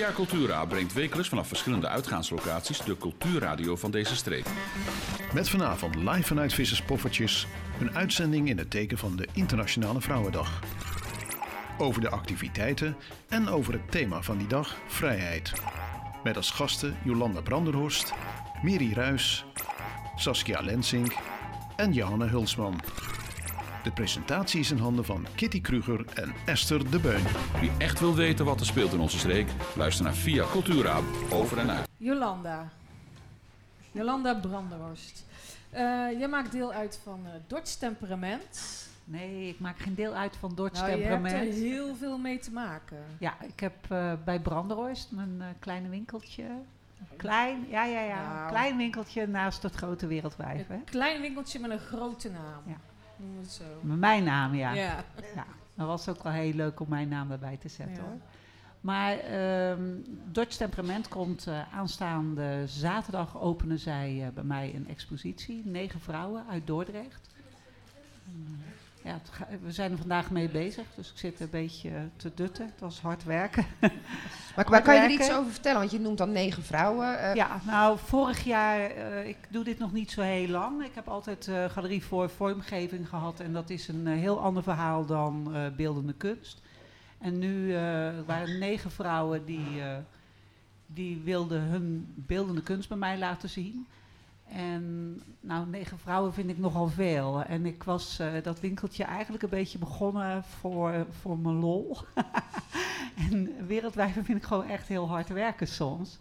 [0.00, 4.46] Via Cultura brengt wekelijks vanaf verschillende uitgaanslocaties de cultuurradio van deze streek.
[5.34, 7.46] Met vanavond live vanuit Visserspoffertjes
[7.80, 10.60] een uitzending in het teken van de Internationale Vrouwendag.
[11.78, 12.96] Over de activiteiten
[13.28, 15.52] en over het thema van die dag, vrijheid.
[16.24, 18.12] Met als gasten Jolanda Branderhorst,
[18.62, 19.44] Miri Ruis,
[20.16, 21.12] Saskia Lensink
[21.76, 22.80] en Johanne Hulsman.
[23.82, 27.22] De presentatie is in handen van Kitty Kruger en Esther de Beun.
[27.60, 31.00] Wie echt wil weten wat er speelt in onze streek, luister naar Via Cultura
[31.32, 31.88] over en uit.
[31.96, 32.68] Jolanda.
[33.92, 35.26] Jolanda Branderhorst.
[35.72, 35.78] Uh,
[36.18, 37.20] jij maakt deel uit van
[37.50, 38.88] uh, Temperament.
[39.04, 41.32] Nee, ik maak geen deel uit van Dorts nou, Temperament.
[41.32, 42.98] Je hebt er heel veel mee te maken.
[43.18, 46.44] Ja, ik heb uh, bij Branderhorst mijn kleine winkeltje.
[47.16, 48.32] Klein, ja, ja, ja.
[48.32, 48.48] Nou.
[48.48, 50.68] Klein winkeltje naast het grote wereldwijf.
[50.68, 52.62] Een klein winkeltje met een grote naam.
[52.66, 52.76] Ja.
[53.20, 53.64] Noem het zo.
[53.80, 54.72] Mijn naam, ja.
[54.72, 55.04] Ja.
[55.34, 55.46] ja.
[55.74, 58.18] Dat was ook wel heel leuk om mijn naam erbij te zetten hoor.
[58.80, 59.18] Maar
[59.70, 65.62] um, Dutch Temperament komt uh, aanstaande zaterdag openen zij uh, bij mij een expositie.
[65.66, 67.28] Negen vrouwen uit Dordrecht.
[68.28, 68.62] Um,
[69.02, 69.20] ja,
[69.62, 72.66] we zijn er vandaag mee bezig, dus ik zit een beetje te dutten.
[72.66, 73.66] Het was hard werken.
[74.68, 75.78] Maar kan je er iets over vertellen?
[75.78, 77.14] Want je noemt dan negen vrouwen.
[77.14, 80.84] Uh, ja, nou, vorig jaar, uh, ik doe dit nog niet zo heel lang.
[80.84, 83.40] Ik heb altijd uh, Galerie voor Vormgeving gehad.
[83.40, 86.60] En dat is een heel ander verhaal dan beeldende kunst.
[87.18, 87.74] En nu
[88.26, 89.82] waren negen vrouwen die,
[90.86, 93.86] die wilden hun beeldende kunst bij mij laten zien.
[94.52, 97.42] En nou, negen vrouwen vind ik nogal veel.
[97.42, 101.96] En ik was uh, dat winkeltje eigenlijk een beetje begonnen voor, voor mijn lol.
[103.30, 106.18] en wereldwijven vind ik gewoon echt heel hard werken soms.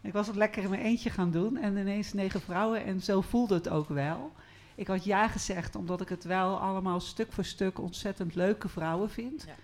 [0.00, 3.20] Ik was het lekker in mijn eentje gaan doen en ineens negen vrouwen en zo
[3.20, 4.32] voelde het ook wel.
[4.74, 9.10] Ik had ja gezegd omdat ik het wel allemaal stuk voor stuk ontzettend leuke vrouwen
[9.10, 9.44] vind.
[9.46, 9.54] Ja.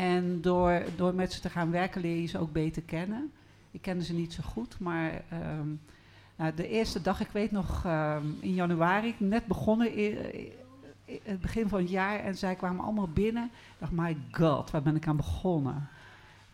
[0.00, 3.32] En door, door met ze te gaan werken leer je ze ook beter kennen.
[3.70, 5.22] Ik kende ze niet zo goed, maar...
[5.58, 5.80] Um,
[6.36, 10.16] nou, de eerste dag, ik weet nog, uh, in januari, net begonnen, in,
[11.22, 13.44] het begin van het jaar, en zij kwamen allemaal binnen.
[13.44, 15.88] Ik dacht, my god, waar ben ik aan begonnen?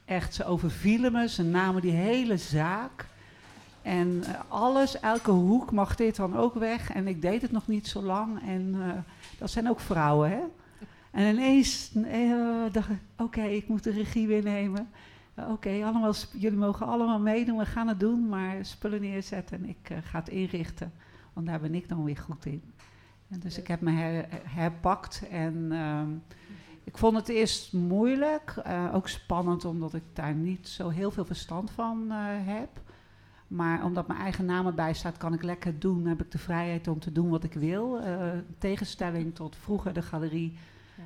[0.04, 3.06] Echt, ze overvielen me, ze namen die hele zaak.
[3.82, 6.91] En uh, alles, elke hoek mag dit dan ook weg.
[6.91, 8.47] En ik deed het nog niet zo lang.
[8.47, 8.92] En uh,
[9.38, 10.41] dat zijn ook vrouwen, hè?
[11.10, 11.91] En ineens
[12.72, 14.88] dacht ik, oké, ik moet de regie weer nemen.
[15.42, 19.68] Oké, okay, allemaal, jullie mogen allemaal meedoen, we gaan het doen, maar spullen neerzetten en
[19.68, 20.92] ik uh, ga het inrichten.
[21.32, 22.62] Want daar ben ik dan weer goed in.
[23.28, 26.02] En dus ik heb me her, herpakt en uh,
[26.84, 31.24] ik vond het eerst moeilijk, uh, ook spannend omdat ik daar niet zo heel veel
[31.24, 32.80] verstand van heb.
[33.46, 36.88] Maar omdat mijn eigen naam erbij staat, kan ik lekker doen, heb ik de vrijheid
[36.88, 38.00] om te doen wat ik wil.
[38.58, 40.58] Tegenstelling tot vroeger de galerie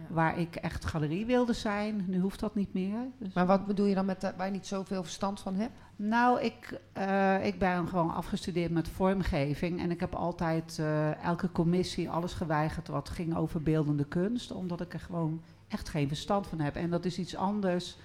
[0.09, 0.15] ja.
[0.15, 2.05] waar ik echt galerie wilde zijn.
[2.07, 2.99] Nu hoeft dat niet meer.
[3.19, 5.73] Dus maar wat bedoel je dan met dat waar je niet zoveel verstand van hebt?
[5.97, 9.81] Nou, ik, uh, ik ben gewoon afgestudeerd met vormgeving.
[9.81, 14.53] En ik heb altijd uh, elke commissie alles geweigerd wat ging over beeldende kunst.
[14.53, 16.77] Omdat ik er gewoon echt geen verstand van heb.
[16.77, 17.97] En dat is iets anders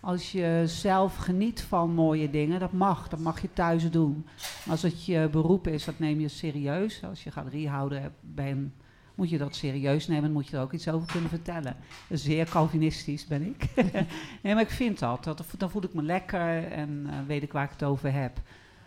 [0.00, 2.60] als je zelf geniet van mooie dingen.
[2.60, 4.26] Dat mag, dat mag je thuis doen.
[4.36, 7.04] Maar als het je beroep is, dat neem je serieus.
[7.04, 8.72] Als je galeriehouder bent
[9.16, 11.76] moet je dat serieus nemen en moet je er ook iets over kunnen vertellen.
[12.10, 13.68] Zeer Calvinistisch ben ik.
[14.42, 15.24] nee, maar ik vind dat.
[15.24, 15.44] dat.
[15.58, 18.40] Dan voel ik me lekker en uh, weet ik waar ik het over heb.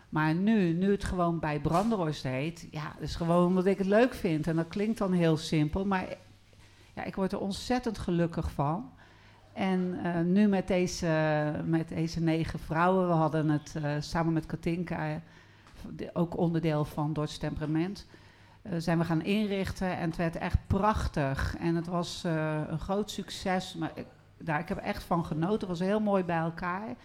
[0.10, 3.88] Maar nu, nu het gewoon bij Branderhorst heet, ja, dat is gewoon omdat ik het
[3.88, 4.48] leuk vind.
[4.48, 6.08] En dat klinkt dan heel simpel, maar
[6.96, 8.90] ja, ik word er ontzettend gelukkig van.
[9.54, 14.46] En uh, nu met deze, met deze negen vrouwen, we hadden het uh, samen met
[14.46, 15.22] Katinka,
[16.14, 18.08] ook onderdeel van Dorts Temperament
[18.78, 21.56] zijn we gaan inrichten en het werd echt prachtig.
[21.58, 23.76] En het was uh, een groot succes.
[23.76, 24.06] Maar ik,
[24.38, 25.60] daar, ik heb er echt van genoten.
[25.60, 26.96] Het was heel mooi bij elkaar.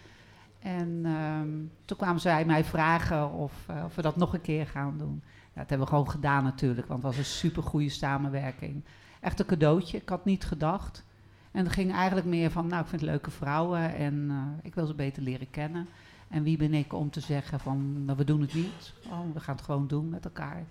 [0.59, 4.67] En um, toen kwamen zij mij vragen of, uh, of we dat nog een keer
[4.67, 5.23] gaan doen.
[5.25, 8.85] Ja, dat hebben we gewoon gedaan natuurlijk, want het was een super goede samenwerking.
[9.21, 11.05] Echt een cadeautje, ik had niet gedacht.
[11.51, 14.33] En het ging eigenlijk meer van, nou ik vind leuke vrouwen en
[14.63, 15.87] ik wil ze beter leren kennen.
[16.29, 18.93] En wie ben ik om te zeggen van, nou, we doen het niet.
[19.11, 20.65] Oh, we gaan het gewoon doen met elkaar.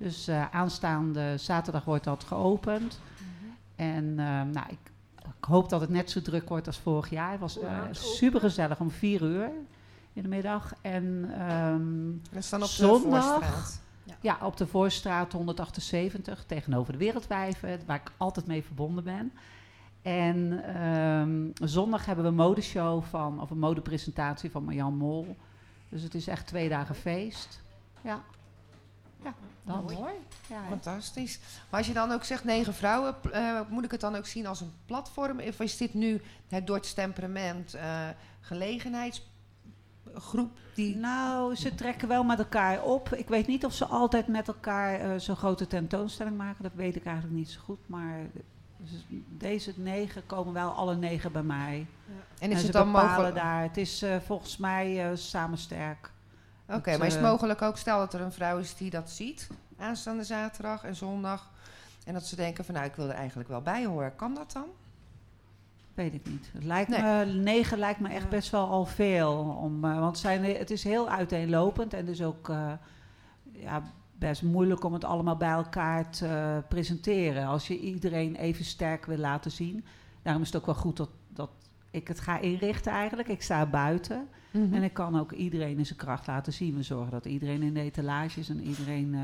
[0.00, 3.00] Dus uh, aanstaande zaterdag wordt dat geopend.
[3.18, 3.56] Mm-hmm.
[3.76, 4.78] En uh, nou, ik,
[5.18, 7.30] ik, hoop dat het net zo druk wordt als vorig jaar.
[7.30, 9.50] Het was uh, super gezellig om vier uur
[10.12, 10.74] in de middag.
[10.80, 11.04] En
[11.50, 13.80] um, dat is dan op zondag, de Voorstraat.
[14.04, 14.14] Ja.
[14.20, 19.32] ja, op de Voorstraat 178 tegenover de Wereldwijven, waar ik altijd mee verbonden ben.
[20.02, 25.36] En um, zondag hebben we een modeshow van, of een modepresentatie van Marjan Mol.
[25.88, 27.62] Dus het is echt twee dagen feest.
[28.00, 28.22] Ja.
[29.22, 29.82] Ja, dat.
[29.82, 30.14] mooi.
[30.48, 30.68] Ja, ja.
[30.68, 31.38] Fantastisch.
[31.70, 34.46] Maar als je dan ook zegt negen vrouwen, uh, moet ik het dan ook zien
[34.46, 35.40] als een platform?
[35.40, 38.08] Of is dit nu het Dorts temperament uh,
[40.14, 40.96] groep die...
[40.96, 43.14] Nou, ze trekken wel met elkaar op.
[43.14, 46.62] Ik weet niet of ze altijd met elkaar eh, zo'n grote tentoonstelling maken.
[46.62, 47.78] Dat weet ik eigenlijk niet zo goed.
[47.86, 48.26] Maar
[48.76, 51.86] dus deze negen komen wel alle negen bij mij.
[52.38, 53.34] En is ze het dan mogelijk...
[53.34, 53.62] daar.
[53.62, 56.10] Het is eh, volgens mij eh, samen sterk.
[56.72, 59.10] Oké, maar is het eh, mogelijk ook, stel dat er een vrouw is die dat
[59.10, 61.50] ziet, aanstaande zaterdag en zondag,
[62.04, 64.16] en dat ze denken van nou, ik wil er eigenlijk wel bij horen.
[64.16, 64.66] Kan dat dan?
[65.94, 66.50] Weet ik niet.
[66.52, 67.02] Het lijkt Nee.
[67.02, 69.58] me, negen lijkt me echt best wel al veel.
[69.62, 72.72] Om, eh, want het zijn, het is heel uiteenlopend en dus ook eh,
[73.52, 73.82] ja,
[74.12, 77.46] best moeilijk om het allemaal bij elkaar te presenteren.
[77.46, 79.84] Als je iedereen even sterk wil laten zien.
[80.22, 81.08] Daarom is het ook wel goed dat
[81.90, 83.28] ik het ga inrichten eigenlijk.
[83.28, 86.76] Ik sta buiten en ik kan ook iedereen in zijn kracht laten zien.
[86.76, 89.20] We zorgen dat iedereen in de etalages en iedereen eh,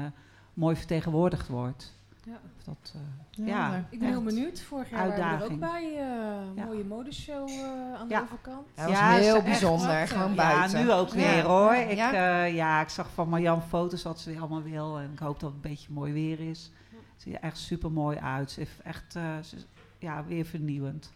[0.54, 1.94] mooi vertegenwoordigd wordt.
[2.24, 2.40] Ja.
[2.64, 4.60] Dat, eh, Ja, ja, Ik ben heel benieuwd.
[4.60, 5.60] Vorig jaar waren we er ook Uitdaging.
[5.60, 5.84] bij.
[5.84, 6.64] eh Ja.
[6.64, 7.64] Mooie modeshow eh,
[7.94, 8.18] aan Ja.
[8.18, 8.66] de overkant.
[8.74, 10.78] Dat was Ja, heel ze- echt bijzonder, gewoon Ja, buiten.
[10.78, 11.14] Ja, nu ook Ja.
[11.14, 11.74] weer hoor.
[11.74, 12.12] Ik, Ja?
[12.12, 12.44] ja?
[12.44, 14.98] ja, ik zag van Marjan foto's wat ze allemaal wil.
[14.98, 16.70] En ik hoop dat het een beetje mooi weer is.
[16.90, 18.50] Het ziet er echt super mooi uit.
[18.50, 19.56] Ze heeft echt eh, ze
[19.98, 21.12] ja, weer vernieuwend.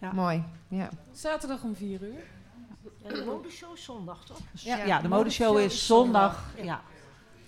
[0.00, 0.12] Ja.
[0.12, 0.88] Mooi, ja.
[1.12, 2.22] Zaterdag om 4 uur.
[3.02, 4.38] En de modeshow is zondag, toch?
[4.52, 6.50] Ja, ja, de modeshow is zondag.
[6.56, 6.80] zondag, Ja.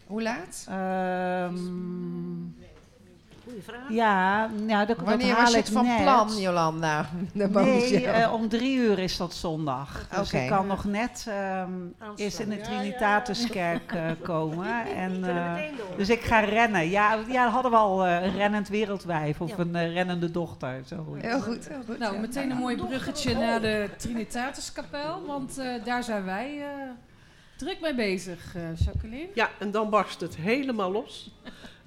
[0.06, 0.66] Hoe laat?
[0.68, 2.44] Ehm,
[3.44, 3.88] Goeie vraag.
[3.90, 6.02] ja, ja, dat, dat Wanneer haal was het van net.
[6.02, 7.06] plan, Jolanda?
[7.32, 10.06] De Nee, eh, om drie uur is dat zondag.
[10.18, 11.70] Dus ik kan nog net ehm
[12.16, 14.86] eerst in de Trinitatuskerk eh, komen.
[14.94, 15.96] En, eh, door.
[15.96, 16.88] Dus ik ga rennen.
[16.90, 19.54] Ja, ja hadden we al eh, een rennend wereldwijf of Ja.
[19.58, 20.82] een rennende dochter.
[20.86, 21.16] Zo.
[21.18, 21.98] Heel goed, heel goed.
[21.98, 22.20] Nou, ja.
[22.20, 25.26] meteen een mooi bruggetje naar de Trinitatuskapel.
[25.26, 26.66] Want eh, daar zijn wij eh,
[27.56, 29.28] druk mee bezig, eh, Jacqueline.
[29.34, 31.30] Ja, en dan barst het helemaal los.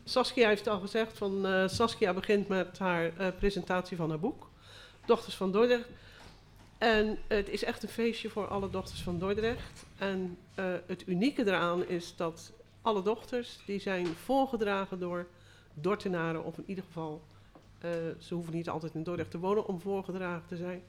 [0.03, 4.49] Saskia heeft al gezegd van eh, Saskia begint met haar eh, presentatie van haar boek,
[5.05, 5.89] Dochters van Dordrecht.
[6.77, 9.85] En het is echt een feestje voor alle dochters van Dordrecht.
[9.97, 12.51] En eh, het unieke eraan is dat
[12.81, 15.27] alle dochters, die zijn voorgedragen door
[15.73, 17.21] Dortenaren, of in ieder geval,
[18.19, 20.83] ze hoeven niet altijd in Dordrecht te wonen om voorgedragen te zijn.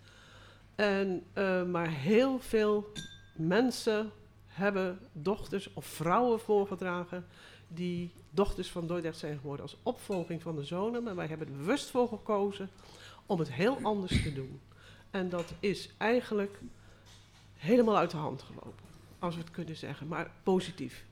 [0.74, 1.24] En,
[1.70, 2.92] maar heel veel
[3.32, 4.10] mensen
[4.46, 7.26] hebben dochters of vrouwen voorgedragen
[7.74, 11.02] die dochters van Dordrecht zijn geworden als opvolging van de zonen.
[11.02, 12.70] Maar wij hebben er bewust voor gekozen
[13.26, 14.60] om het heel anders te doen.
[15.10, 16.58] En dat is eigenlijk
[17.56, 18.84] helemaal uit de hand gelopen,
[19.18, 21.04] als we het kunnen zeggen, maar positief.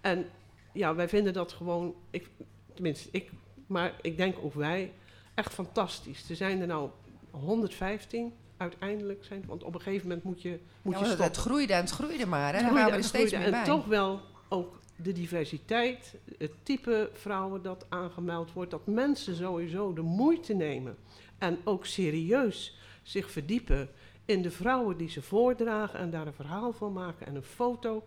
[0.00, 0.26] En
[0.72, 2.28] ja, wij vinden dat gewoon, ik,
[2.74, 3.30] tenminste ik,
[3.66, 4.92] maar ik denk ook wij,
[5.34, 6.30] echt fantastisch.
[6.30, 6.90] Er zijn er nou
[7.30, 11.26] 115 uiteindelijk, zijn, want op een gegeven moment moet je, moet Ja, je stoppen.
[11.26, 12.54] het groeide en het groeide maar.
[12.54, 12.60] Hè?
[12.60, 17.62] Daar waren we en steeds meer En toch wel ook de diversiteit, het type vrouwen
[17.62, 20.96] dat aangemeld wordt, dat mensen sowieso de moeite nemen
[21.38, 23.90] en ook serieus zich verdiepen
[24.24, 28.04] in de vrouwen die ze voordragen en daar een verhaal van maken en een foto.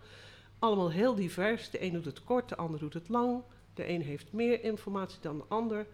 [0.59, 1.69] Allemaal heel divers.
[1.69, 3.41] De een doet het kort, de ander doet het lang.
[3.73, 5.87] De een heeft meer informatie dan de ander.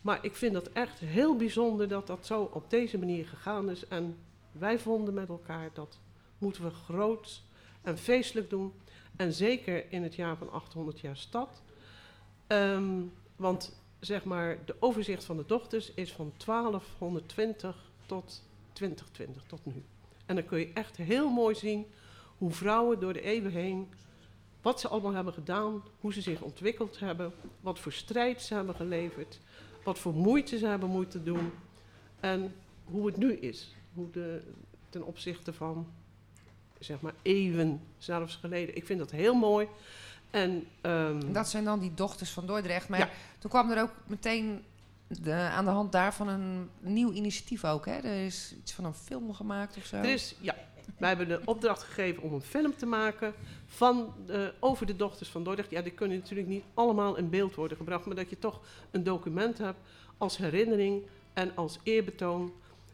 [0.00, 3.88] Maar ik vind dat echt heel bijzonder dat dat zo op deze manier gegaan is.
[3.88, 4.16] En
[4.52, 5.98] wij vonden met elkaar dat
[6.38, 7.42] moeten we groot
[7.86, 8.72] en feestelijk doen.
[9.16, 11.62] En zeker in het jaar van 800 jaar stad.
[12.46, 13.02] Ehm,
[13.36, 18.42] want zeg maar, de overzicht van de dochters is van 1220 tot
[18.72, 19.84] 2020, tot nu.
[20.26, 21.86] En dan kun je echt heel mooi zien
[22.38, 23.88] hoe vrouwen door de eeuwen heen,
[24.62, 28.74] wat ze allemaal hebben gedaan, hoe ze zich ontwikkeld hebben, wat voor strijd ze hebben
[28.74, 29.40] geleverd,
[29.84, 31.52] wat voor moeite ze hebben moeten doen
[32.20, 33.74] en hoe het nu is.
[33.94, 34.42] Hoe de,
[34.88, 35.86] ten opzichte van,
[36.78, 38.76] zeg maar, eeuwen zelfs geleden.
[38.76, 39.66] Ik vind dat heel mooi.
[40.30, 42.88] En, ehm, Dat zijn dan die dochters van Dordrecht.
[42.88, 43.08] Maar Ja.
[43.38, 44.62] toen kwam er ook meteen
[45.06, 47.86] de, aan de hand daarvan een nieuw initiatief ook.
[47.86, 47.92] Hè?
[47.92, 49.96] Er is iets van een film gemaakt of zo.
[49.96, 50.54] Er is, ja,
[50.98, 53.34] wij hebben de opdracht gegeven om een film te maken
[53.66, 54.14] van,
[54.60, 55.70] over de dochters van Dordrecht.
[55.70, 59.02] Ja, die kunnen natuurlijk niet allemaal in beeld worden gebracht, maar dat je toch een
[59.02, 59.78] document hebt
[60.18, 61.02] als herinnering
[61.32, 62.52] en als eerbetoon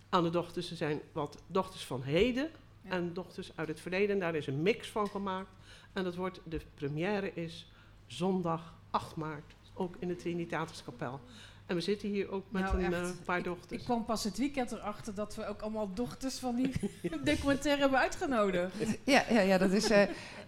[0.09, 0.71] aan de dochters.
[0.71, 2.51] Er zijn wat dochters van heden
[2.85, 2.91] Ja.
[2.91, 4.11] en dochters uit het verleden.
[4.15, 5.51] En daar is een mix van gemaakt.
[5.93, 7.71] En dat wordt, de première is
[8.07, 11.21] zondag 8 maart, ook in de Trinitatuskapel.
[11.67, 13.03] En we zitten hier ook met Nou, een echt.
[13.03, 13.81] eh, paar dochters.
[13.81, 16.73] Ik kwam pas het weekend erachter dat we ook allemaal dochters van die
[17.25, 18.75] documentaire hebben uitgenodigd.
[19.05, 20.03] Ja, ja, ja, dat is, eh,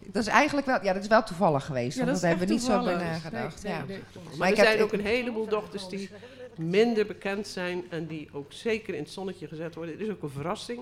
[0.07, 1.97] dat is eigenlijk wel, ja, dat is wel toevallig geweest.
[1.99, 3.63] want dat, hebben we niet zo bij nagedacht.
[3.63, 3.85] Nee, ja.
[3.85, 4.37] nee, nee.
[4.39, 6.11] Maar er ik heb- zijn ook een heleboel dochters die
[6.57, 9.95] minder bekend zijn en die ook zeker in het zonnetje gezet worden.
[9.95, 10.81] Het is ook een verrassing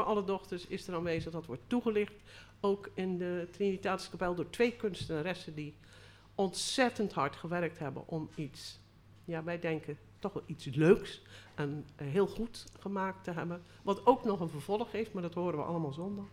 [0.00, 2.12] voor alle dochters, is er aanwezig, dat wordt toegelicht.
[2.60, 5.74] Ook in de Trinitatiskapel door twee kunstenaressen die
[6.34, 8.78] ontzettend hard gewerkt hebben om iets,
[9.24, 11.22] ja wij denken toch wel iets leuks
[11.54, 13.62] en heel goed gemaakt te hebben.
[13.82, 16.26] Wat ook nog een vervolg heeft, maar dat horen we allemaal zondag.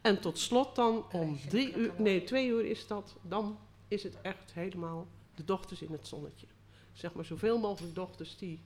[0.00, 4.20] En tot slot dan om drie uur, nee, twee uur is dat, dan is het
[4.20, 6.46] echt helemaal de dochters in het zonnetje.
[6.92, 8.60] Zeg maar zoveel mogelijk dochters die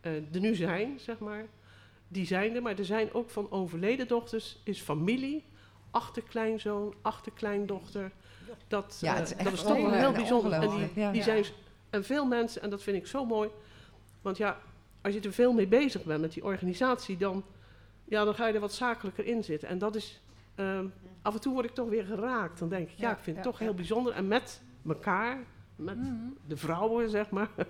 [0.00, 1.46] eh, er nu zijn, zeg maar,
[2.12, 2.62] die zijn er.
[2.62, 5.44] Maar er zijn ook van overleden dochters, is familie,
[5.90, 8.12] achterkleinzoon, achterkleindochter.
[8.68, 10.52] Dat, Ja, eh, het is echt dat is toch wel heel bijzonder.
[10.52, 11.10] En die, ongelooflijk, ja.
[11.10, 11.24] die Ja.
[11.24, 11.44] zijn,
[11.90, 13.50] en veel mensen, en dat vind ik zo mooi,
[14.22, 14.58] want ja,
[15.02, 17.44] als je er veel mee bezig bent met die organisatie, dan,
[18.04, 19.68] ja, dan ga je er wat zakelijker in zitten.
[19.68, 20.20] En dat is,
[20.54, 20.86] ehm,
[21.22, 22.58] af en toe word ik toch weer geraakt.
[22.58, 24.12] Dan denk ik, ja, Ja, ik vind het toch heel bijzonder.
[24.12, 25.38] En met elkaar,
[25.76, 26.14] met Mhm.
[26.46, 27.48] de vrouwen, zeg maar.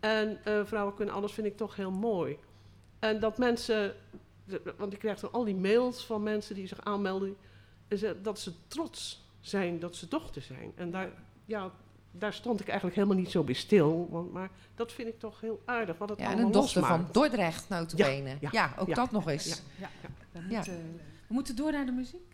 [0.00, 2.38] En eh, vrouwen kunnen alles, vind ik toch heel mooi.
[3.00, 3.94] En dat mensen,
[4.76, 7.36] want ik krijg dan al die mails van mensen die zich aanmelden,
[7.88, 10.72] en ze- dat ze trots zijn dat ze dochter zijn.
[10.74, 11.10] En daar,
[11.44, 11.70] ja,
[12.10, 14.08] daar stond ik eigenlijk helemaal niet zo bij stil.
[14.10, 15.98] Want, maar dat vind ik toch heel aardig.
[15.98, 17.08] Wat het Ja, en een dochter van.
[17.12, 18.36] Dordrecht, notabene.
[18.40, 18.94] Ja, ja, ook ja.
[18.94, 19.62] dat nog eens.
[19.78, 19.88] Ja.
[20.32, 20.56] We Ja.
[20.56, 22.29] moeten, we moeten door naar de muziek.